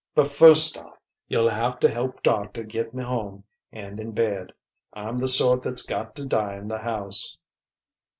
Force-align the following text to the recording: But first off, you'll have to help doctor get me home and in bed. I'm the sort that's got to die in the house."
But 0.15 0.29
first 0.29 0.79
off, 0.79 0.95
you'll 1.27 1.51
have 1.51 1.79
to 1.81 1.87
help 1.87 2.23
doctor 2.23 2.63
get 2.63 2.91
me 2.91 3.03
home 3.03 3.43
and 3.71 3.99
in 3.99 4.13
bed. 4.13 4.51
I'm 4.93 5.15
the 5.15 5.27
sort 5.27 5.61
that's 5.61 5.83
got 5.85 6.15
to 6.15 6.25
die 6.25 6.55
in 6.55 6.69
the 6.69 6.79
house." 6.79 7.37